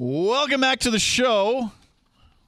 [0.00, 1.72] Welcome back to the show.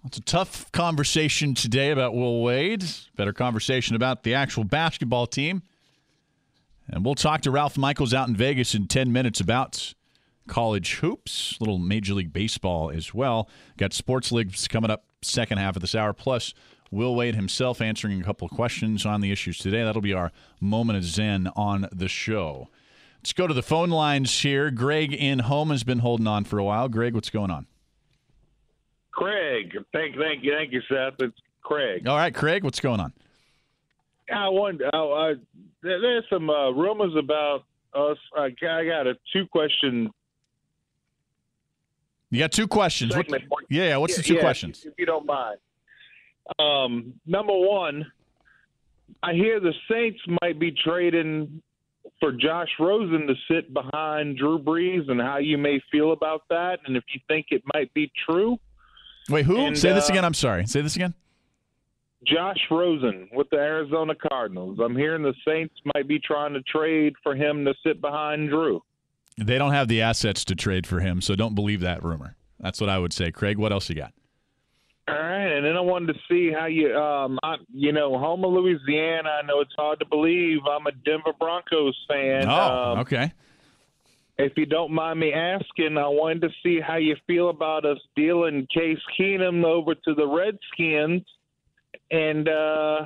[0.05, 2.85] It's a tough conversation today about Will Wade.
[3.17, 5.63] Better conversation about the actual basketball team.
[6.87, 9.95] And we'll talk to Ralph Michaels out in Vegas in 10 minutes about
[10.47, 13.49] college hoops, a little Major League Baseball as well.
[13.77, 16.55] Got Sports Libs coming up second half of this hour, plus
[16.93, 19.83] Will Wade himself answering a couple questions on the issues today.
[19.83, 22.69] That'll be our moment of zen on the show.
[23.21, 24.71] Let's go to the phone lines here.
[24.71, 26.89] Greg in Houma has been holding on for a while.
[26.89, 27.67] Greg, what's going on?
[29.13, 31.15] Craig, thank, thank you, thank you, Seth.
[31.19, 32.09] It's Craig.
[32.09, 33.13] All right, Craig, what's going on?
[34.33, 34.81] I want.
[34.83, 35.35] I, I,
[35.83, 38.17] there's some uh, rumors about us.
[38.35, 40.11] I, I got a two question.
[42.31, 43.15] You got two questions.
[43.15, 43.29] What-
[43.69, 44.87] yeah, yeah, what's the two yeah, questions?
[44.87, 45.59] If you don't mind.
[46.59, 48.11] Um, number one,
[49.23, 51.61] I hear the Saints might be trading
[52.21, 56.79] for Josh Rosen to sit behind Drew Brees, and how you may feel about that,
[56.87, 58.59] and if you think it might be true.
[59.29, 59.57] Wait, who?
[59.57, 60.25] And, Say this uh, again.
[60.25, 60.67] I'm sorry.
[60.67, 61.15] Say this again.
[62.27, 64.79] Josh Rosen with the Arizona Cardinals.
[64.79, 68.83] I'm hearing the Saints might be trying to trade for him to sit behind Drew.
[69.39, 72.37] They don't have the assets to trade for him, so don't believe that rumor.
[72.59, 73.31] That's what I would say.
[73.33, 74.13] Craig, what else you got?
[75.11, 78.47] All right, and then I wanted to see how you, um, I, you know, Houma,
[78.47, 79.29] Louisiana.
[79.43, 80.59] I know it's hard to believe.
[80.71, 82.47] I'm a Denver Broncos fan.
[82.49, 83.33] oh, Um, okay.
[84.39, 87.99] If you don't mind me asking, I wanted to see how you feel about us
[88.17, 91.23] dealing Case Keenum over to the Redskins,
[92.11, 93.01] and uh,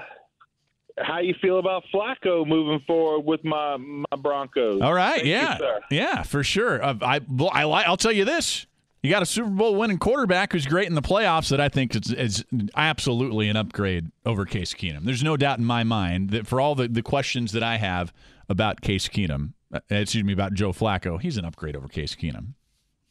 [0.99, 4.81] how you feel about Flacco moving forward with my my Broncos.
[4.81, 5.17] All right.
[5.17, 5.59] Thank yeah.
[5.59, 5.81] sir.
[5.91, 6.81] yeah, for sure.
[6.83, 7.21] Uh, I,
[7.53, 7.87] I like.
[7.89, 8.67] I'll tell you this.
[9.05, 11.95] You got a Super Bowl winning quarterback who's great in the playoffs that I think
[11.95, 12.45] is, is
[12.75, 15.05] absolutely an upgrade over Case Keenum.
[15.05, 18.15] There's no doubt in my mind that for all the, the questions that I have
[18.49, 22.55] about Case Keenum, uh, excuse me, about Joe Flacco, he's an upgrade over Case Keenum.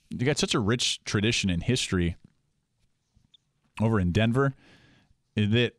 [0.10, 2.16] You got such a rich tradition and history
[3.80, 4.56] over in Denver
[5.36, 5.74] that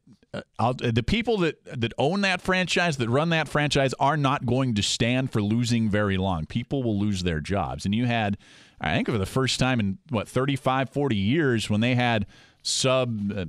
[0.60, 4.74] uh, the people that that own that franchise, that run that franchise, are not going
[4.74, 6.46] to stand for losing very long.
[6.46, 7.84] People will lose their jobs.
[7.84, 8.38] And you had,
[8.80, 12.26] I think, for the first time in what 35, 40 years, when they had
[12.62, 13.44] sub uh,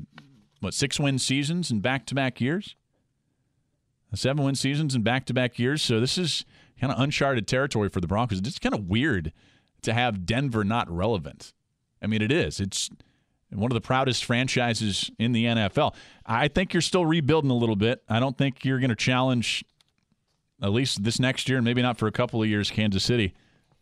[0.59, 2.75] what six win seasons in back to back years,
[4.13, 5.81] seven win seasons in back to back years.
[5.81, 6.45] So this is
[6.79, 8.39] kind of uncharted territory for the Broncos.
[8.39, 9.31] It's kind of weird
[9.81, 11.53] to have Denver not relevant.
[12.01, 12.59] I mean, it is.
[12.59, 12.89] It's
[13.49, 15.95] one of the proudest franchises in the NFL.
[16.25, 18.03] I think you're still rebuilding a little bit.
[18.09, 19.63] I don't think you're going to challenge,
[20.61, 23.33] at least this next year, and maybe not for a couple of years, Kansas City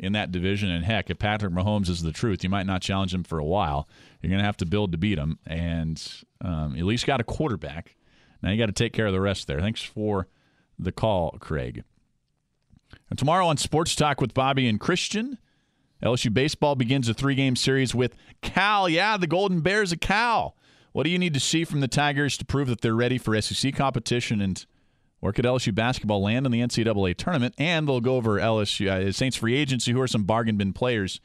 [0.04, 0.70] in that division.
[0.70, 3.46] And heck, if Patrick Mahomes is the truth, you might not challenge him for a
[3.46, 3.88] while.
[4.22, 6.02] You're going to have to build to beat him, and
[6.42, 7.96] um, at least got a quarterback.
[8.42, 9.62] Now you got to take care of the rest there.
[9.62, 10.28] Thanks for
[10.78, 11.84] the call, Craig.
[13.10, 15.38] And tomorrow on Sports Talk with Bobby and Christian.
[16.04, 18.90] LSU baseball begins a three game series with Cal.
[18.90, 20.58] Yeah, the Golden Bears of Cal.
[20.92, 23.40] What do you need to see from the Tigers to prove that they're ready for
[23.42, 24.42] SEC competition?
[24.42, 24.66] And
[25.24, 27.56] where could LSU basketball land in the NCAA tournament?
[27.58, 31.22] And they'll go over LSU uh, Saints free agency, who are some bargain bin players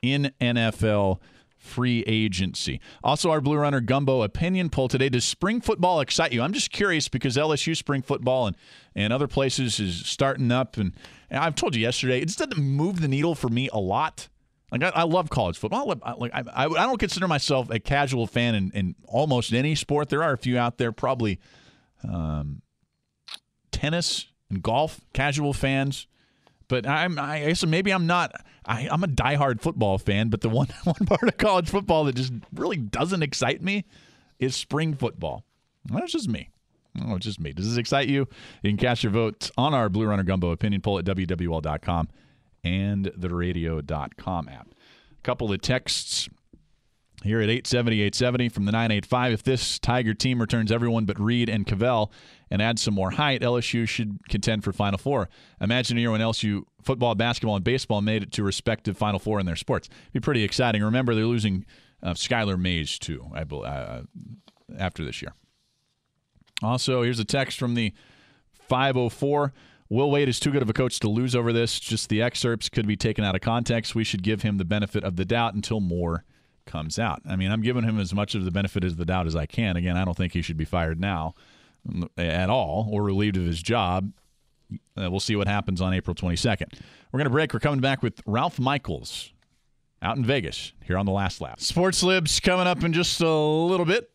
[0.00, 1.20] in NFL
[1.58, 2.80] free agency.
[3.02, 5.10] Also, our Blue Runner Gumbo opinion poll today.
[5.10, 6.40] Does spring football excite you?
[6.40, 8.56] I'm just curious because LSU spring football and,
[8.94, 10.78] and other places is starting up.
[10.78, 10.94] And,
[11.28, 14.30] and I've told you yesterday, it just doesn't move the needle for me a lot.
[14.72, 15.94] Like I, I love college football.
[16.02, 20.08] I, like I, I, don't consider myself a casual fan in, in almost any sport.
[20.08, 21.38] There are a few out there, probably
[22.02, 22.62] um,
[23.84, 26.06] tennis and golf, casual fans.
[26.68, 28.32] But I'm, I guess maybe I'm not.
[28.64, 32.14] I, I'm a diehard football fan, but the one one part of college football that
[32.14, 33.84] just really doesn't excite me
[34.38, 35.44] is spring football.
[35.84, 36.48] That's just me.
[37.04, 37.52] Oh, it's just me.
[37.52, 38.26] Does this excite you?
[38.62, 42.08] You can cast your vote on our Blue Runner Gumbo opinion poll at wwl.com
[42.62, 44.68] and the radio.com app.
[44.70, 46.28] A couple of texts
[47.24, 49.32] here at 870 870 from the 985.
[49.32, 52.10] If this Tiger team returns everyone but Reid and Kavell
[52.50, 55.28] and adds some more height, LSU should contend for Final Four.
[55.60, 59.40] Imagine a year when LSU football, basketball, and baseball made it to respective Final Four
[59.40, 59.88] in their sports.
[60.12, 60.82] Be pretty exciting.
[60.82, 61.64] Remember, they're losing
[62.02, 64.02] uh, Skylar Mays, too, I bel uh,
[64.78, 65.32] after this year.
[66.62, 67.92] Also, here's a text from the
[68.68, 69.52] 504.
[69.88, 71.80] Will Wade is too good of a coach to lose over this.
[71.80, 73.94] Just the excerpts could be taken out of context.
[73.94, 76.24] We should give him the benefit of the doubt until more
[76.66, 77.22] comes out.
[77.28, 79.46] I mean, I'm giving him as much of the benefit of the doubt as I
[79.46, 79.76] can.
[79.76, 81.34] Again, I don't think he should be fired now
[81.88, 84.12] mm, at all or relieved of his job.
[84.96, 86.80] Uh, we'll see what happens on April 22nd.
[87.12, 87.52] We're going to break.
[87.52, 89.32] We're coming back with Ralph Michaels
[90.02, 91.60] out in Vegas here on the last lap.
[91.60, 94.10] Sports Libs coming up in just a little bit.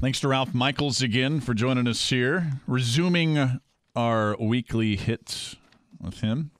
[0.00, 3.60] Thanks to Ralph Michaels again for joining us here, resuming
[3.94, 5.56] our weekly hits
[6.00, 6.50] with him.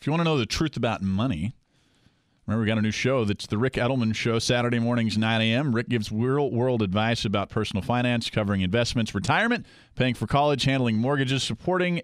[0.00, 1.54] If you want to know the truth about money,
[2.50, 5.72] remember we got a new show that's the Rick Edelman Show, Saturday mornings, 9 a.m.
[5.72, 9.64] Rick gives real world advice about personal finance, covering investments, retirement,
[9.94, 12.02] paying for college, handling mortgages, supporting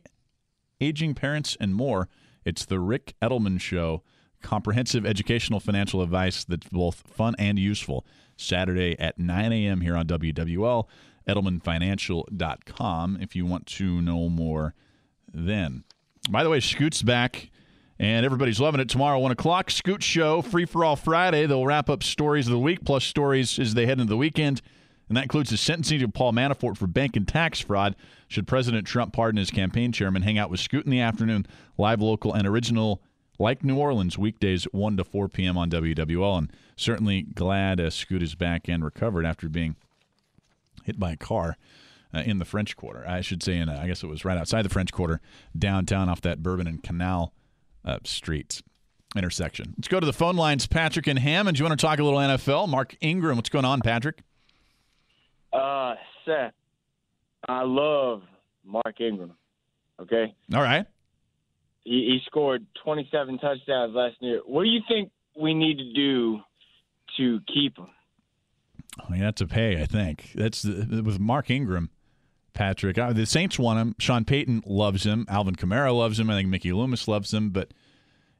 [0.81, 2.09] aging parents, and more.
[2.45, 4.05] It's the Rick Edelman Show,
[4.41, 8.07] comprehensive educational financial advice that's both fun and useful.
[8.37, 9.81] Saturday at 9 a.m.
[9.81, 10.85] here on WWL,
[11.29, 14.75] EdelmanFinancial.com if you want to know more
[15.35, 15.83] then.
[16.31, 17.51] By the way, Scoot's back
[17.99, 18.89] and everybody's loving it.
[18.89, 21.47] Tomorrow, 1 o'clock, Scoot Show, Free for All Friday.
[21.47, 24.61] They'll wrap up stories of the week plus stories as they head into the weekend.
[25.09, 27.95] And that includes the sentencing of Paul Manafort for bank and tax fraud.
[28.29, 31.47] Should President Trump pardon his campaign chairman, hang out with Scoot in the afternoon,
[31.79, 33.01] live, local, and original
[33.39, 35.57] like New Orleans, weekdays 1 to 4 p.m.
[35.57, 36.39] on WWL.
[36.39, 39.77] And certainly glad uh, Scoot is back and recovered after being
[40.85, 41.57] hit by a car
[42.13, 43.07] uh, in the French Quarter.
[43.07, 45.21] I should say, in I guess it was right outside the French Quarter,
[45.57, 47.33] downtown off that Bourbon and Canal
[47.87, 48.63] uh, streets
[49.17, 49.75] intersection.
[49.77, 50.67] Let's go to the phone lines.
[50.67, 51.59] Patrick and Hammond.
[51.59, 52.69] You want to talk a little NFL?
[52.69, 54.19] Mark Ingram, what's going on, Patrick?
[55.53, 55.95] Uh,
[56.25, 56.53] Seth,
[57.49, 58.23] I love
[58.65, 59.33] Mark Ingram.
[60.01, 60.35] Okay.
[60.55, 60.87] All right.
[61.85, 64.41] He, he scored 27 touchdowns last year.
[64.45, 65.11] What do you think
[65.41, 66.41] we need to do
[67.17, 67.89] to keep him?
[68.99, 70.33] I mean, that's a pay, I think.
[70.35, 71.91] That's the, with Mark Ingram,
[72.57, 72.99] Patrick.
[72.99, 73.95] Uh, the Saints want him.
[73.99, 75.27] Sean Payton loves him.
[75.29, 76.29] Alvin Kamara loves him.
[76.31, 77.51] I think Mickey Loomis loves him.
[77.51, 77.73] But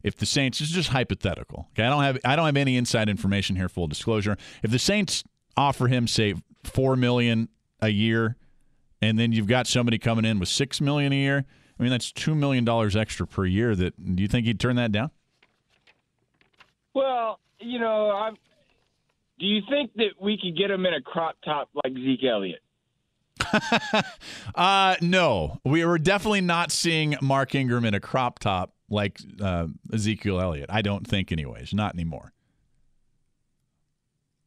[0.03, 1.69] if the Saints, this is just hypothetical.
[1.73, 3.69] Okay, I don't have I don't have any inside information here.
[3.69, 4.37] Full disclosure.
[4.63, 5.23] If the Saints
[5.57, 6.35] offer him say
[6.65, 7.49] four million
[7.81, 8.37] a year,
[9.01, 11.45] and then you've got somebody coming in with six million a year,
[11.79, 12.67] I mean, that's $2 million
[12.97, 13.77] extra per year.
[13.77, 15.11] That Do you think he'd turn that down?
[16.95, 18.37] Well, you know, I'm,
[19.39, 22.61] do you think that we could get him in a crop top like Zeke Elliott?
[24.55, 29.67] uh, no, we were definitely not seeing Mark Ingram in a crop top like uh,
[29.93, 30.71] Ezekiel Elliott.
[30.71, 32.33] I don't think, anyways, not anymore.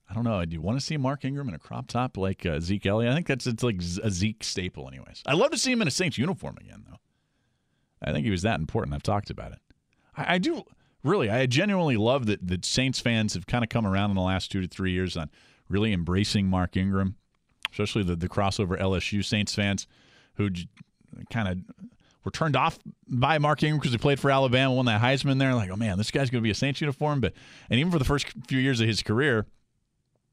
[0.10, 0.44] I don't know.
[0.44, 3.12] Do you want to see Mark Ingram in a crop top like uh, Zeke Elliott?
[3.12, 5.22] I think that's it's like a Zeke staple, anyways.
[5.28, 6.98] I'd love to see him in a Saints uniform again, though.
[8.02, 8.96] I think he was that important.
[8.96, 9.60] I've talked about it.
[10.18, 10.64] I, I do
[11.04, 11.30] really.
[11.30, 14.52] I genuinely love that the Saints fans have kind of come around in the last
[14.52, 15.30] two to three years on
[15.68, 17.16] really embracing Mark Ingram,
[17.72, 19.88] especially the the crossover LSU Saints fans
[20.36, 20.50] who
[21.30, 21.58] kind of
[22.24, 25.54] were turned off by Mark Ingram because he played for Alabama, won that Heisman there.
[25.54, 27.22] Like, oh man, this guy's going to be a Saints uniform.
[27.22, 27.34] But
[27.70, 29.46] and even for the first few years of his career,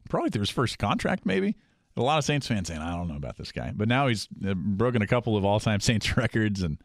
[0.09, 1.57] probably through his first contract, maybe
[1.97, 3.73] a lot of Saints fans saying, I don't know about this guy.
[3.75, 6.79] But now he's uh, broken a couple of all time Saints records and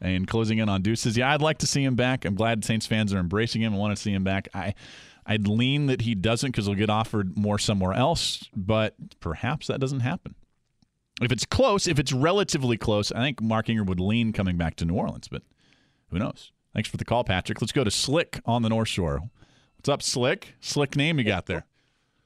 [0.00, 1.16] and closing in on Deuces.
[1.16, 2.24] Yeah, I'd like to see him back.
[2.24, 4.48] I'm glad Saints fans are embracing him and want to see him back.
[4.52, 4.74] I,
[5.24, 9.80] I'd lean that he doesn't because he'll get offered more somewhere else, but perhaps that
[9.80, 10.34] doesn't happen.
[11.20, 14.74] If it's close, if it's relatively close, I think Mark Ingram would lean coming back
[14.76, 15.42] to New Orleans, but
[16.10, 16.50] who knows?
[16.74, 17.60] Thanks for the call, Patrick.
[17.60, 19.20] Let's go to Slick on the North Shore.
[19.76, 20.54] What's up, Slick?
[20.60, 21.66] Slick name you got there?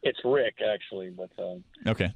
[0.02, 2.14] It's Rick, actually, but um, okay.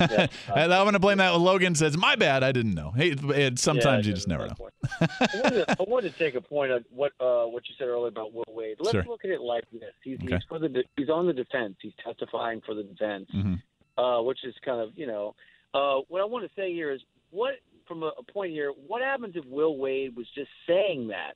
[0.00, 1.30] Yeah, I'm going to blame that.
[1.38, 4.70] Logan says, "My bad, I didn't know." Hey, it, sometimes yeah, you just never know.
[5.00, 7.88] I, wanted to, I, wanted to, take a point on what uh, what you said
[7.88, 8.76] earlier about Will Wade.
[8.78, 9.04] Let's sure.
[9.04, 10.34] look at it like this: he's, okay.
[10.34, 11.76] he's for the he's on the defense.
[11.80, 14.02] He's testifying for the defense, mm-hmm.
[14.02, 15.34] uh, which is kind of you know
[15.74, 17.54] uh, what I want to say here is what
[17.86, 18.72] from a, a point here.
[18.86, 21.34] What happens if Will Wade was just saying that?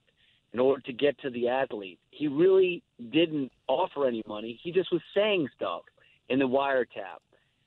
[0.52, 4.56] In order to get to the athlete, he really didn't offer any money.
[4.62, 5.82] He just was saying stuff
[6.28, 7.18] in the wiretap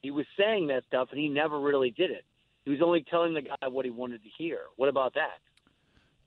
[0.08, 2.24] he was saying that stuff, and he never really did it.
[2.64, 4.60] He was only telling the guy what he wanted to hear.
[4.78, 5.42] What about that?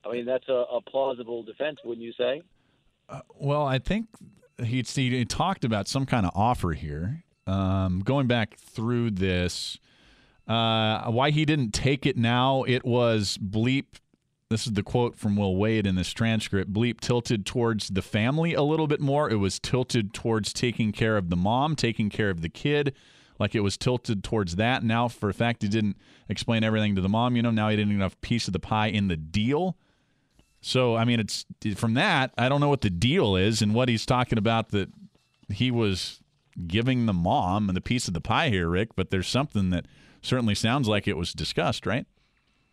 [0.05, 2.43] I mean, that's a, a plausible defense, wouldn't you say?
[3.09, 4.09] Uh, well, I think
[4.63, 7.25] he, he talked about some kind of offer here.
[7.47, 9.79] Um, going back through this,
[10.47, 13.87] uh, why he didn't take it now, it was bleep.
[14.51, 16.71] This is the quote from Will Wade in this transcript.
[16.71, 19.31] Bleep tilted towards the family a little bit more.
[19.31, 22.95] It was tilted towards taking care of the mom, taking care of the kid
[23.41, 24.85] like it was tilted towards that.
[24.85, 25.97] Now, for a fact, he didn't
[26.29, 27.35] explain everything to the mom.
[27.35, 29.77] You know, now he didn't enough piece of the pie in the deal.
[30.61, 32.33] So, I mean, it's from that.
[32.37, 34.91] I don't know what the deal is and what he's talking about that
[35.49, 36.21] he was
[36.67, 38.91] giving the mom and the piece of the pie here, Rick.
[38.95, 39.87] But there's something that
[40.21, 42.05] certainly sounds like it was discussed, right?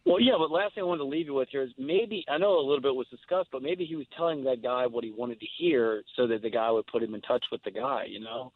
[0.06, 2.38] Well, yeah, but last thing I wanted to leave you with here is maybe I
[2.38, 5.12] know a little bit was discussed, but maybe he was telling that guy what he
[5.12, 8.06] wanted to hear so that the guy would put him in touch with the guy.
[8.08, 8.54] You know,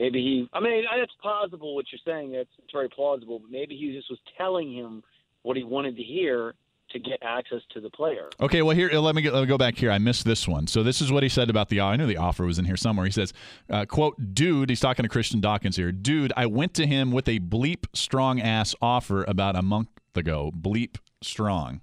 [0.00, 0.48] maybe he.
[0.52, 2.32] I mean, it's plausible what you're saying.
[2.32, 3.38] That's it's very plausible.
[3.38, 5.04] But maybe he just was telling him
[5.42, 6.54] what he wanted to hear
[6.90, 8.28] to get access to the player.
[8.40, 9.92] Okay, well here let me, get, let me go back here.
[9.92, 10.66] I missed this one.
[10.66, 11.80] So this is what he said about the.
[11.80, 13.06] I knew the offer was in here somewhere.
[13.06, 13.32] He says,
[13.68, 15.92] uh, "quote Dude, he's talking to Christian Dawkins here.
[15.92, 20.50] Dude, I went to him with a bleep strong ass offer about a month ago.
[20.54, 21.80] Bleep strong.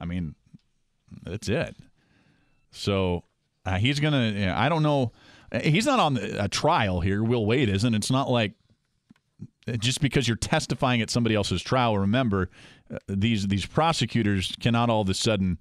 [0.00, 0.34] I mean,
[1.22, 1.74] that's it.
[2.70, 3.24] So
[3.64, 4.28] uh, he's gonna.
[4.28, 5.12] You know, I don't know.
[5.62, 7.22] He's not on a trial here.
[7.22, 7.94] Will Wade isn't.
[7.94, 8.54] It's not like
[9.78, 11.98] just because you're testifying at somebody else's trial.
[11.98, 12.50] Remember,
[12.92, 15.58] uh, these these prosecutors cannot all of a sudden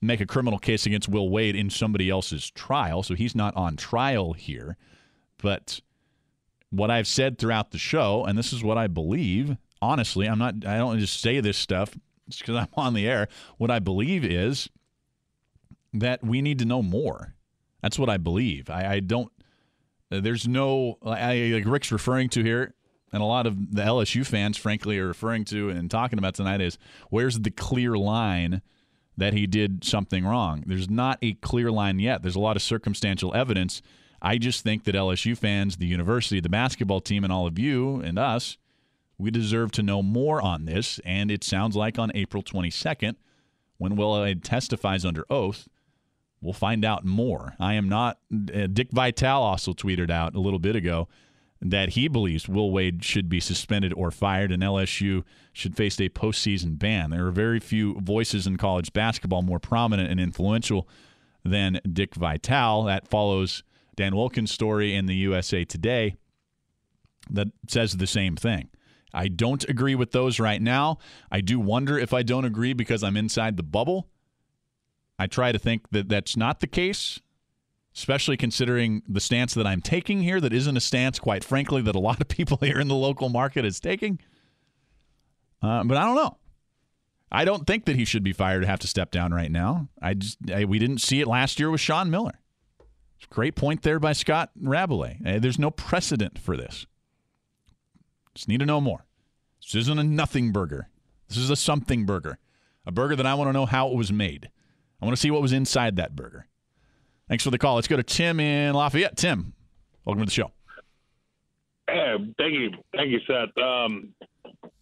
[0.00, 3.76] make a criminal case against Will Wade in somebody else's trial, so he's not on
[3.76, 4.76] trial here.
[5.38, 5.80] But
[6.70, 10.66] what I've said throughout the show, and this is what I believe, honestly, I'm not.
[10.66, 11.96] I don't just say this stuff
[12.26, 13.28] because I'm on the air.
[13.56, 14.68] What I believe is
[15.94, 17.34] that we need to know more.
[17.82, 18.70] That's what I believe.
[18.70, 19.32] I, I don't.
[20.10, 20.98] There's no.
[21.04, 22.74] I, like Rick's referring to here
[23.12, 26.60] and a lot of the LSU fans, frankly, are referring to and talking about tonight
[26.60, 26.78] is
[27.10, 28.62] where's the clear line
[29.16, 30.62] that he did something wrong?
[30.66, 32.22] There's not a clear line yet.
[32.22, 33.82] There's a lot of circumstantial evidence.
[34.20, 38.00] I just think that LSU fans, the university, the basketball team, and all of you
[38.00, 38.58] and us,
[39.16, 41.00] we deserve to know more on this.
[41.04, 43.14] And it sounds like on April 22nd,
[43.78, 45.68] when Will testifies under oath,
[46.40, 47.54] we'll find out more.
[47.58, 48.18] I am not.
[48.32, 51.08] Uh, Dick Vitale also tweeted out a little bit ago
[51.60, 56.08] that he believes Will Wade should be suspended or fired and LSU should face a
[56.08, 57.10] postseason ban.
[57.10, 60.88] There are very few voices in college basketball more prominent and influential
[61.44, 62.84] than Dick Vitale.
[62.84, 63.64] That follows
[63.96, 66.16] Dan Wolken's story in the USA Today
[67.30, 68.68] that says the same thing.
[69.12, 70.98] I don't agree with those right now.
[71.30, 74.08] I do wonder if I don't agree because I'm inside the bubble.
[75.18, 77.20] I try to think that that's not the case
[77.98, 81.96] especially considering the stance that I'm taking here, that isn't a stance, quite frankly, that
[81.96, 84.20] a lot of people here in the local market is taking.
[85.60, 86.36] Uh, but I don't know.
[87.30, 89.88] I don't think that he should be fired to have to step down right now.
[90.00, 92.40] I just I, we didn't see it last year with Sean Miller.
[93.30, 95.26] Great point there by Scott Rabalais.
[95.26, 96.86] Uh, there's no precedent for this.
[98.34, 99.04] Just need to know more.
[99.60, 100.88] This isn't a nothing burger.
[101.28, 102.38] This is a something burger.
[102.86, 104.50] A burger that I want to know how it was made.
[105.00, 106.46] I want to see what was inside that burger.
[107.28, 107.76] Thanks for the call.
[107.76, 109.16] Let's go to Tim in Lafayette.
[109.16, 109.52] Tim,
[110.04, 110.50] welcome to the show.
[111.88, 113.56] Hey, thank you, thank you, Seth.
[113.62, 114.14] Um,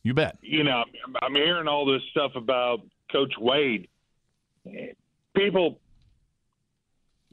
[0.02, 0.38] you bet.
[0.42, 0.84] You know,
[1.22, 2.80] I'm hearing all this stuff about
[3.12, 3.88] Coach Wade.
[5.34, 5.78] People,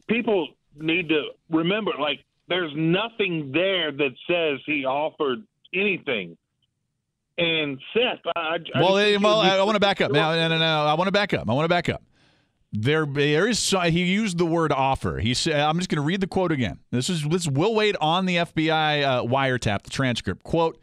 [0.08, 6.38] people need to remember, like, there's nothing there that says he offered anything.
[7.38, 10.12] And Seth, I, I well, well, I, I want to back up.
[10.12, 10.86] No, no, no, no.
[10.86, 11.50] I want to back up.
[11.50, 12.04] I want to back up.
[12.76, 13.70] There, there is.
[13.70, 15.20] He used the word offer.
[15.20, 16.80] He said, "I'm just going to read the quote again.
[16.90, 20.44] This is this is Will Wade on the FBI uh, wiretap, the transcript.
[20.44, 20.80] Quote: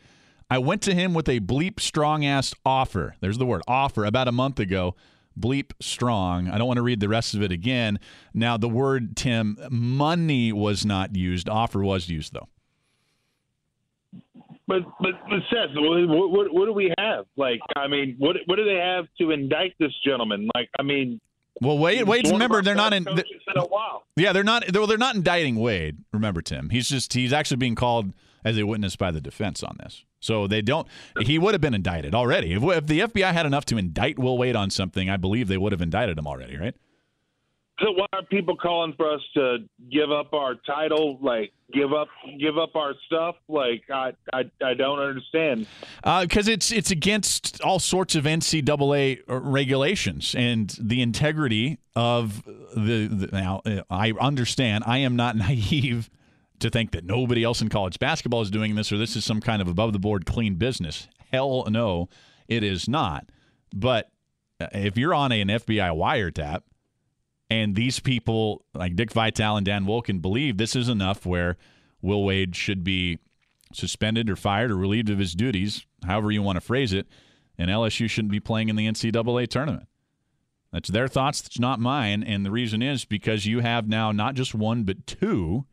[0.49, 3.17] I went to him with a bleep strong ass offer.
[3.21, 4.95] There's the word offer about a month ago.
[5.39, 6.49] Bleep strong.
[6.49, 7.99] I don't want to read the rest of it again.
[8.33, 11.49] Now the word Tim money was not used.
[11.49, 12.49] Offer was used though.
[14.69, 17.27] But but, but Seth, what, what, what do we have?
[17.37, 20.49] Like, I mean, what what do they have to indict this gentleman?
[20.55, 21.21] Like, I mean,
[21.61, 22.07] well, Wade.
[22.07, 22.27] Wade.
[22.29, 23.07] Remember, they're not in.
[24.17, 24.65] Yeah, they're not.
[24.69, 25.99] They're, they're not indicting Wade.
[26.13, 26.71] Remember, Tim.
[26.71, 27.13] He's just.
[27.13, 28.13] He's actually being called
[28.45, 30.05] as a witness by the defense on this.
[30.21, 30.87] So they don't.
[31.21, 32.53] He would have been indicted already.
[32.53, 35.57] If, if the FBI had enough to indict Will Wade on something, I believe they
[35.57, 36.57] would have indicted him already.
[36.57, 36.75] Right.
[37.81, 39.59] So why are people calling for us to
[39.91, 41.19] give up our title?
[41.23, 42.09] Like give up,
[42.39, 43.37] give up our stuff?
[43.49, 45.67] Like I, I, I don't understand.
[46.03, 53.07] Because uh, it's it's against all sorts of NCAA regulations and the integrity of the.
[53.07, 54.85] the now I understand.
[54.87, 56.11] I am not naive
[56.59, 59.41] to think that nobody else in college basketball is doing this or this is some
[59.41, 61.09] kind of above the board clean business.
[61.33, 62.11] Hell no,
[62.47, 63.31] it is not.
[63.75, 64.11] But
[64.61, 66.63] uh, if you're on an FBI wiretap
[67.51, 71.57] and these people, like Dick Vitale and Dan Wolken, believe this is enough where
[72.01, 73.19] Will Wade should be
[73.73, 77.07] suspended or fired or relieved of his duties, however you want to phrase it,
[77.59, 79.89] and LSU shouldn't be playing in the NCAA tournament.
[80.73, 81.43] That's their thoughts.
[81.43, 82.23] That's not mine.
[82.23, 85.67] And the reason is because you have now not just one, but two,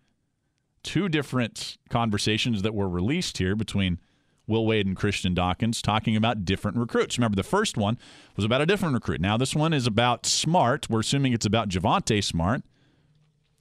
[0.81, 3.99] two different conversations that were released here between
[4.47, 7.17] Will Wade and Christian Dawkins talking about different recruits.
[7.17, 7.97] Remember, the first one
[8.35, 9.21] was about a different recruit.
[9.21, 10.89] Now, this one is about Smart.
[10.89, 12.63] We're assuming it's about Javonte Smart.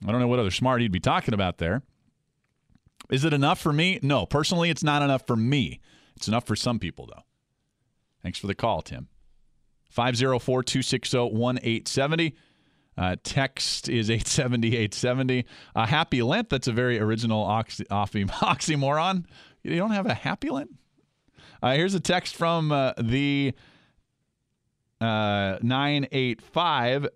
[0.07, 1.83] I don't know what other Smart he'd be talking about there.
[3.11, 3.99] Is it enough for me?
[4.03, 4.27] No.
[4.27, 5.81] Personally, it's not enough for me.
[6.17, 7.23] It's enough for some people, though.
[8.23, 9.09] Thanks for the call, Tim.
[9.91, 12.35] 504 260 1870.
[12.99, 15.45] Uh, text is 870 870.
[15.75, 16.49] Uh, happy Lent.
[16.49, 19.25] That's a very original oxy, oxymoron.
[19.67, 20.49] You don't have a happy?
[20.49, 23.53] Uh, here's a text from uh, the
[25.01, 27.09] uh, 985.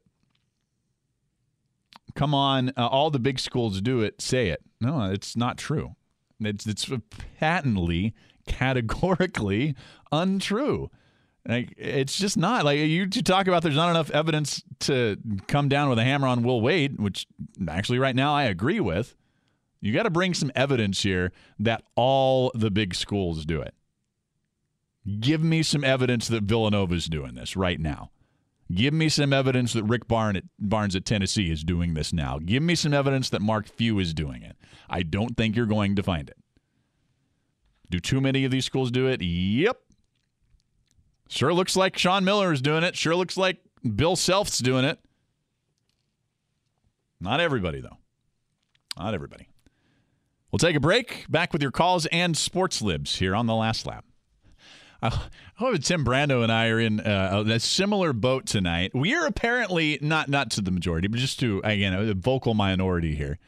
[2.14, 4.20] Come on, uh, all the big schools do it.
[4.20, 4.62] Say it.
[4.80, 5.94] No, it's not true.
[6.40, 6.90] It's, it's
[7.38, 8.14] patently,
[8.46, 9.76] categorically
[10.10, 10.90] untrue.
[11.48, 13.62] Like it's just not like you, you talk about.
[13.62, 15.16] There's not enough evidence to
[15.46, 17.26] come down with a hammer on Will Wade, which
[17.66, 19.16] actually right now I agree with.
[19.80, 23.74] You got to bring some evidence here that all the big schools do it.
[25.20, 28.10] Give me some evidence that Villanova's doing this right now.
[28.72, 32.38] Give me some evidence that Rick Barnes at, Barnes at Tennessee is doing this now.
[32.38, 34.56] Give me some evidence that Mark Few is doing it.
[34.88, 36.36] I don't think you're going to find it.
[37.90, 39.20] Do too many of these schools do it?
[39.20, 39.80] Yep.
[41.28, 42.96] Sure looks like Sean Miller is doing it.
[42.96, 43.58] Sure looks like
[43.96, 45.00] Bill Self's doing it.
[47.20, 47.98] Not everybody, though.
[48.96, 49.49] Not everybody.
[50.50, 51.26] We'll take a break.
[51.28, 54.04] Back with your calls and sports libs here on the last lap.
[55.02, 55.18] I
[55.54, 58.92] hope Tim Brando and I are in uh, a similar boat tonight.
[58.94, 63.14] We are apparently not not to the majority, but just to again a vocal minority
[63.14, 63.38] here.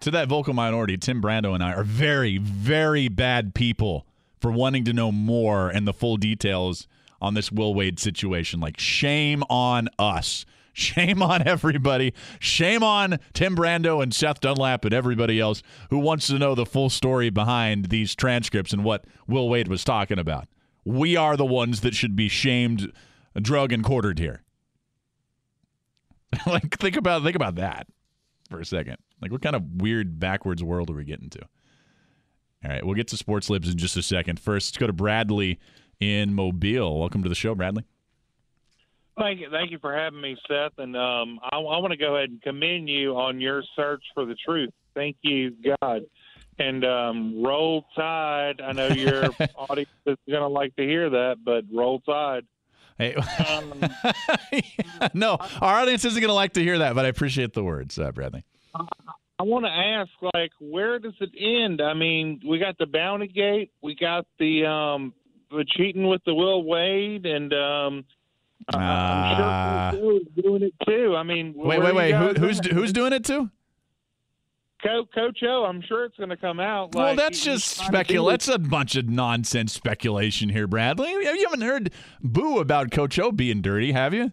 [0.00, 4.06] To that vocal minority, Tim Brando and I are very very bad people
[4.40, 6.86] for wanting to know more and the full details
[7.20, 8.60] on this Will Wade situation.
[8.60, 10.44] Like shame on us.
[10.78, 12.14] Shame on everybody.
[12.38, 16.64] Shame on Tim Brando and Seth Dunlap and everybody else who wants to know the
[16.64, 20.46] full story behind these transcripts and what Will Wade was talking about.
[20.84, 22.92] We are the ones that should be shamed,
[23.34, 24.44] drug, and quartered here.
[26.46, 27.88] like think about think about that
[28.48, 28.98] for a second.
[29.20, 31.40] Like what kind of weird backwards world are we getting to?
[32.64, 34.38] All right, we'll get to sports libs in just a second.
[34.38, 35.58] First, let's go to Bradley
[35.98, 37.00] in Mobile.
[37.00, 37.84] Welcome to the show, Bradley.
[39.18, 40.72] Thank you, thank you for having me, Seth.
[40.78, 44.24] And um, I, I want to go ahead and commend you on your search for
[44.24, 44.70] the truth.
[44.94, 46.02] Thank you, God.
[46.58, 48.60] And um, roll tide.
[48.60, 49.24] I know your
[49.56, 52.44] audience is going to like to hear that, but roll tide.
[52.98, 53.14] Hey,
[53.48, 53.72] um,
[55.14, 57.98] no, our audience isn't going to like to hear that, but I appreciate the words,
[57.98, 58.44] uh, Bradley.
[59.40, 61.80] I want to ask, like, where does it end?
[61.80, 65.14] I mean, we got the Bounty Gate, we got the um,
[65.50, 68.04] the cheating with the Will Wade, and um,
[68.74, 71.16] uh, I'm sure Coach is doing it too.
[71.16, 72.14] I mean, wait, wait, wait.
[72.14, 73.50] Who, who's who's doing it too?
[74.82, 75.64] Co- Coach O.
[75.64, 76.94] I'm sure it's going to come out.
[76.94, 78.30] Well, that's just speculation.
[78.32, 81.10] That's a bunch of nonsense speculation here, Bradley.
[81.10, 84.32] You haven't heard boo about Coach O being dirty, have you?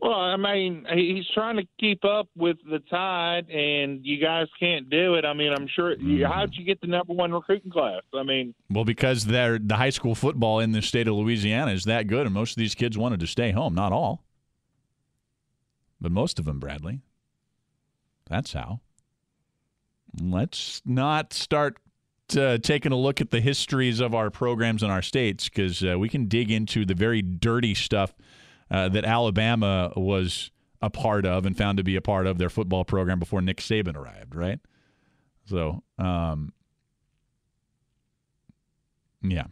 [0.00, 4.88] Well, I mean, he's trying to keep up with the tide, and you guys can't
[4.88, 5.24] do it.
[5.24, 5.96] I mean, I'm sure.
[5.96, 6.24] Mm.
[6.24, 8.02] How'd you get the number one recruiting class?
[8.14, 11.84] I mean, well, because they're, the high school football in the state of Louisiana is
[11.84, 13.74] that good, and most of these kids wanted to stay home.
[13.74, 14.24] Not all,
[16.00, 17.00] but most of them, Bradley.
[18.28, 18.80] That's how.
[20.22, 21.78] Let's not start
[22.36, 25.98] uh, taking a look at the histories of our programs in our states because uh,
[25.98, 28.14] we can dig into the very dirty stuff
[28.70, 30.50] uh, that Alabama was
[30.80, 33.58] a part of and found to be a part of their football program before Nick
[33.58, 34.60] Saban arrived, right?
[35.46, 36.52] So, um,
[39.22, 39.46] yeah.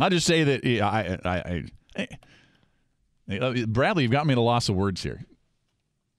[0.00, 1.64] I'll just say that yeah, I, I,
[1.96, 2.08] I,
[3.28, 5.24] I, uh, Bradley, you've got me at a loss of words here.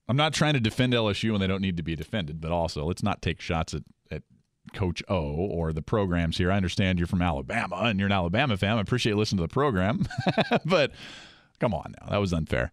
[0.08, 2.84] I'm not trying to defend LSU when they don't need to be defended, but also
[2.86, 3.84] let's not take shots at
[4.74, 6.52] Coach O or the programs here.
[6.52, 8.78] I understand you're from Alabama and you're an Alabama fan.
[8.78, 10.06] I appreciate listening to the program,
[10.66, 10.92] but
[11.60, 12.72] come on now, that was unfair.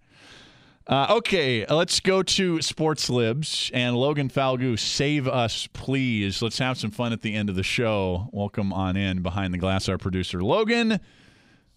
[0.86, 4.78] Uh, okay, let's go to Sports Libs and Logan Falgu.
[4.78, 6.40] Save us, please.
[6.40, 8.30] Let's have some fun at the end of the show.
[8.32, 10.98] Welcome on in behind the glass, our producer Logan.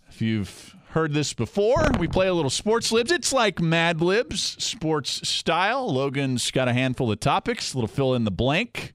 [0.08, 3.12] If you've heard this before, we play a little Sports Libs.
[3.12, 5.92] It's like Mad Libs, sports style.
[5.92, 8.94] Logan's got a handful of topics, a little fill in the blank.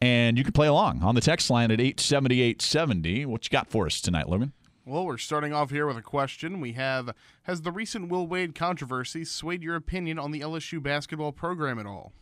[0.00, 3.26] And you can play along on the text line at 87870.
[3.26, 4.52] What you got for us tonight, Logan?
[4.86, 6.60] Well, we're starting off here with a question.
[6.60, 11.32] We have Has the recent Will Wade controversy swayed your opinion on the LSU basketball
[11.32, 12.12] program at all?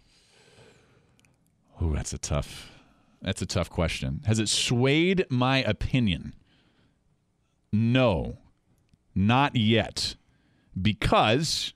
[1.80, 2.72] Oh, that's a tough
[3.22, 4.22] that's a tough question.
[4.26, 6.34] Has it swayed my opinion?
[7.72, 8.38] No.
[9.14, 10.14] Not yet.
[10.80, 11.74] Because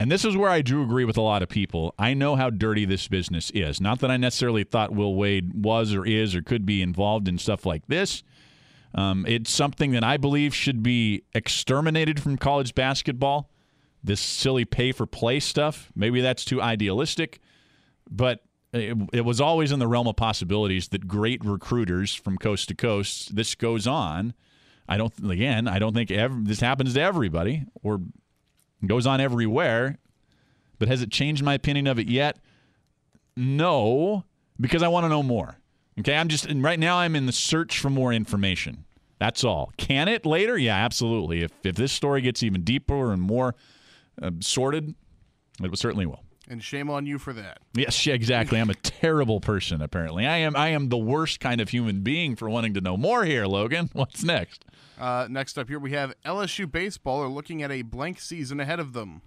[0.00, 1.94] and this is where I do agree with a lot of people.
[1.98, 3.80] I know how dirty this business is.
[3.80, 7.38] Not that I necessarily thought Will Wade was or is or could be involved in
[7.38, 8.22] stuff like this.
[8.94, 13.50] Um, it's something that I believe should be exterminated from college basketball.
[14.02, 15.90] This silly pay for play stuff.
[15.96, 17.40] Maybe that's too idealistic,
[18.10, 22.68] but it, it was always in the realm of possibilities that great recruiters from coast
[22.68, 24.34] to coast, this goes on,
[24.88, 25.66] I don't again.
[25.66, 28.00] I don't think ev- this happens to everybody or
[28.88, 29.98] goes on everywhere.
[30.78, 32.38] But has it changed my opinion of it yet?
[33.36, 34.24] No,
[34.60, 35.56] because I want to know more.
[36.00, 36.98] Okay, I'm just right now.
[36.98, 38.84] I'm in the search for more information.
[39.18, 39.72] That's all.
[39.76, 40.58] Can it later?
[40.58, 41.42] Yeah, absolutely.
[41.42, 43.54] If if this story gets even deeper and more
[44.20, 44.94] uh, sordid,
[45.62, 46.23] it certainly will.
[46.48, 47.58] And shame on you for that.
[47.74, 48.60] Yes, exactly.
[48.60, 49.80] I'm a terrible person.
[49.80, 50.54] Apparently, I am.
[50.56, 53.24] I am the worst kind of human being for wanting to know more.
[53.24, 53.88] Here, Logan.
[53.94, 54.64] What's next?
[54.98, 58.78] Uh, next up here, we have LSU baseball are looking at a blank season ahead
[58.78, 59.22] of them.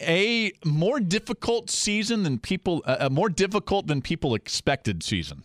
[0.00, 2.82] A more difficult season than people.
[2.84, 5.44] Uh, a more difficult than people expected season.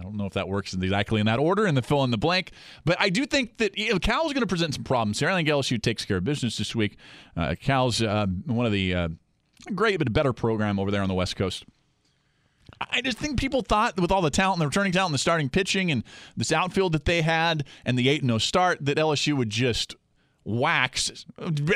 [0.00, 2.16] I don't know if that works exactly in that order in the fill in the
[2.16, 2.52] blank,
[2.86, 5.28] but I do think that you know, Cal's going to present some problems here.
[5.28, 6.96] I think LSU takes care of business this week.
[7.36, 9.08] Uh, Cal's uh, one of the uh,
[9.74, 11.64] great but a better program over there on the West Coast.
[12.90, 15.18] I just think people thought with all the talent, and the returning talent, and the
[15.18, 16.04] starting pitching, and
[16.36, 19.96] this outfield that they had, and the 8 0 start, that LSU would just
[20.44, 21.26] wax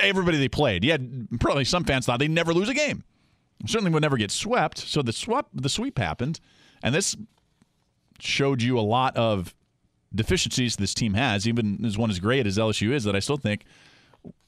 [0.00, 0.84] everybody they played.
[0.84, 0.96] Yeah,
[1.40, 3.04] probably some fans thought they'd never lose a game.
[3.66, 4.78] Certainly would never get swept.
[4.78, 6.40] So the swap, the sweep happened,
[6.82, 7.16] and this
[8.20, 9.54] showed you a lot of
[10.14, 13.36] deficiencies this team has, even as one as great as LSU is, that I still
[13.36, 13.64] think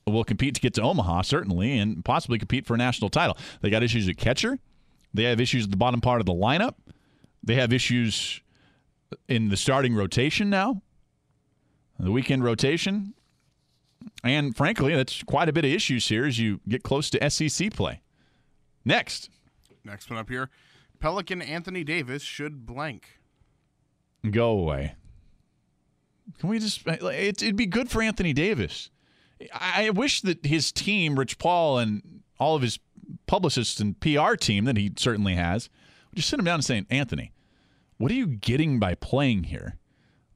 [0.07, 3.37] will compete to get to Omaha, certainly, and possibly compete for a national title.
[3.61, 4.59] They got issues at catcher.
[5.13, 6.75] They have issues at the bottom part of the lineup.
[7.43, 8.41] They have issues
[9.29, 10.83] in the starting rotation now,
[11.99, 13.15] the weekend rotation.
[14.23, 17.73] And frankly, that's quite a bit of issues here as you get close to SEC
[17.73, 18.03] play.
[18.85, 19.31] Next.
[19.85, 20.51] Next one up here
[21.01, 23.21] Pelican Anthony Davis should blank.
[24.29, 24.95] Go away.
[26.39, 26.87] Can we just?
[26.87, 28.91] It'd be good for Anthony Davis.
[29.53, 32.79] I wish that his team, Rich Paul, and all of his
[33.27, 35.69] publicists and PR team that he certainly has,
[36.11, 37.33] would just sit him down and say, Anthony,
[37.99, 39.77] what are you getting by playing here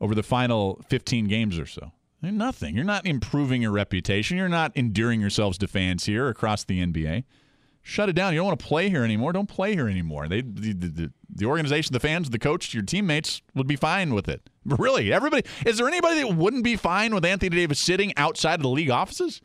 [0.00, 1.92] over the final 15 games or so?
[2.22, 2.74] Nothing.
[2.74, 4.36] You're not improving your reputation.
[4.36, 7.24] You're not endearing yourselves to fans here across the NBA.
[7.90, 8.32] Shut it down.
[8.32, 9.32] You don't want to play here anymore.
[9.32, 10.28] Don't play here anymore.
[10.28, 14.28] They, the, the, the organization, the fans, the coach, your teammates would be fine with
[14.28, 14.48] it.
[14.64, 15.42] Really, everybody.
[15.66, 18.90] Is there anybody that wouldn't be fine with Anthony Davis sitting outside of the league
[18.90, 19.40] offices?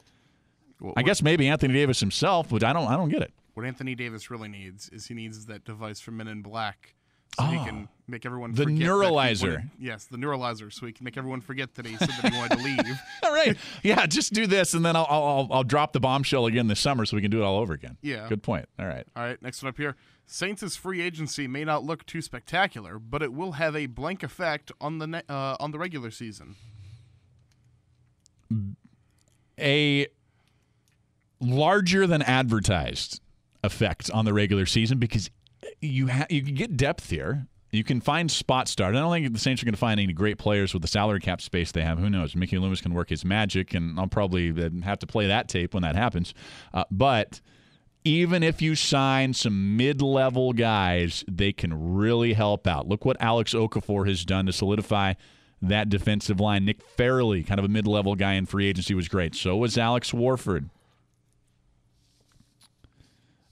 [0.95, 2.87] I guess maybe Anthony Davis himself, but I don't.
[2.87, 3.33] I don't get it.
[3.55, 6.94] What Anthony Davis really needs is he needs that device from Men in Black,
[7.35, 9.69] so oh, he can make everyone the neuralizer.
[9.79, 12.57] Yes, the neuralizer, so he can make everyone forget that he said that he wanted
[12.57, 12.99] to leave.
[13.23, 16.67] all right, yeah, just do this, and then I'll, I'll I'll drop the bombshell again
[16.67, 17.97] this summer, so we can do it all over again.
[18.01, 18.69] Yeah, good point.
[18.79, 19.41] All right, all right.
[19.41, 19.95] Next one up here.
[20.25, 24.71] Saints' free agency may not look too spectacular, but it will have a blank effect
[24.79, 26.55] on the ne- uh, on the regular season.
[29.59, 30.07] A
[31.39, 33.21] larger than advertised
[33.63, 35.29] effect on the regular season because
[35.81, 37.47] you ha- you can get depth here.
[37.71, 38.95] You can find spot start.
[38.95, 41.19] I don't think the Saints are going to find any great players with the salary
[41.19, 41.99] cap space they have.
[41.99, 42.33] Who knows?
[42.35, 45.73] Mickey Loomis can work his magic, and I'll probably uh, have to play that tape
[45.73, 46.33] when that happens.
[46.73, 47.41] Uh, but
[48.05, 52.87] even if you sign some mid-level guys, they can really help out.
[52.87, 55.15] Look what Alex Okafor has done to solidify
[55.61, 56.63] that defensive line.
[56.63, 59.35] Nick Fairley, kind of a mid-level guy in free agency, was great.
[59.35, 60.69] So was Alex Warford.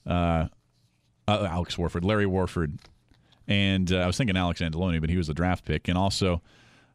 [0.06, 0.46] Uh,
[1.28, 2.78] uh, Alex Warford, Larry Warford,
[3.46, 6.42] and uh, I was thinking Alex Anzalone, but he was a draft pick, and also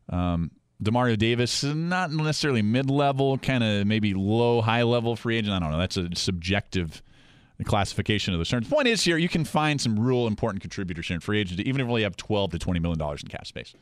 [0.10, 0.52] um,
[0.84, 5.54] Demario Davis, not necessarily mid-level, kind of maybe low, high-level free agent.
[5.54, 5.78] I don't know.
[5.78, 7.02] That's a subjective
[7.66, 8.70] classification of the terms.
[8.70, 11.82] Point is here, you can find some real important contributors here in free agency, even
[11.82, 13.74] if you only have 12 to 20 million dollars in cap space.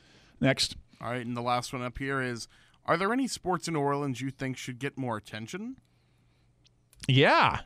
[0.41, 0.75] Next.
[0.99, 2.47] All right, and the last one up here is:
[2.85, 5.77] Are there any sports in New Orleans you think should get more attention?
[7.07, 7.59] Yeah,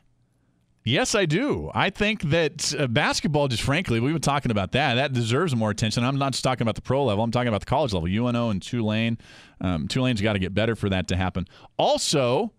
[0.84, 1.70] Yes, I do.
[1.74, 4.94] I think that uh, basketball, just frankly, we've been talking about that.
[4.94, 6.02] That deserves more attention.
[6.02, 7.22] I'm not just talking about the pro level.
[7.22, 8.08] I'm talking about the college level.
[8.08, 9.16] UNO and Tulane.
[9.60, 11.46] Um, Tulane's got to get better for that to happen.
[11.76, 12.52] Also,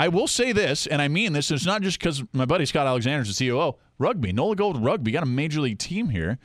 [0.00, 1.52] I will say this, and I mean this.
[1.52, 3.76] It's not just because my buddy Scott Alexander is the COO.
[3.98, 6.38] Rugby, Nola Gold Rugby, got a major league team here.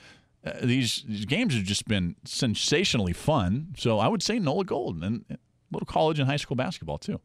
[0.46, 3.74] Uh, these, these games have just been sensationally fun.
[3.78, 5.38] So I would say Nola Gold and a
[5.72, 7.20] little college and high school basketball too.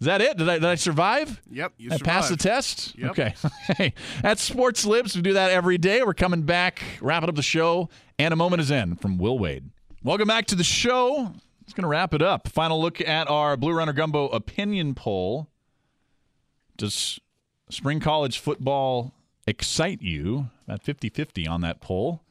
[0.00, 0.38] Is that it?
[0.38, 1.42] Did I, did I survive?
[1.50, 2.04] Yep, you I survived.
[2.04, 2.96] passed the test?
[2.98, 3.10] Yep.
[3.10, 3.34] Okay.
[3.76, 5.14] hey, that's Sports Libs.
[5.14, 6.02] We do that every day.
[6.02, 9.68] We're coming back, wrapping up the show, and a moment is in from Will Wade.
[10.02, 11.34] Welcome back to the show.
[11.62, 12.48] It's going to wrap it up.
[12.48, 15.48] Final look at our Blue Runner Gumbo opinion poll.
[16.78, 17.20] Does
[17.68, 19.12] spring college football
[19.46, 20.48] excite you?
[20.66, 22.22] About 50 50 on that poll.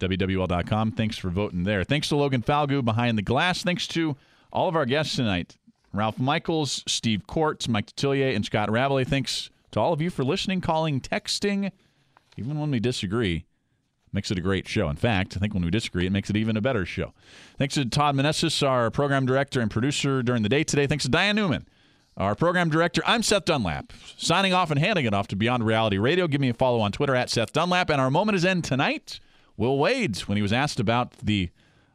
[0.00, 0.92] WWL.com.
[0.92, 1.82] Thanks for voting there.
[1.82, 3.62] Thanks to Logan Falgu behind the glass.
[3.62, 4.16] Thanks to
[4.52, 5.56] all of our guests tonight.
[5.92, 9.06] Ralph Michaels, Steve Courts, Mike Detillier, and Scott Rabalais.
[9.06, 11.70] Thanks to all of you for listening, calling, texting,
[12.36, 13.44] even when we disagree.
[14.12, 14.88] Makes it a great show.
[14.88, 17.12] In fact, I think when we disagree, it makes it even a better show.
[17.58, 20.86] Thanks to Todd Manessis, our program director and producer during the day today.
[20.86, 21.66] Thanks to Diane Newman,
[22.16, 23.02] our program director.
[23.04, 26.28] I'm Seth Dunlap, signing off and handing it off to Beyond Reality Radio.
[26.28, 27.90] Give me a follow on Twitter at Seth Dunlap.
[27.90, 29.20] And our moment is end tonight.
[29.58, 31.50] Will Wade, when he was asked about the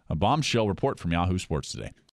[0.10, 1.92] uh, bombshell report from Yahoo Sports today.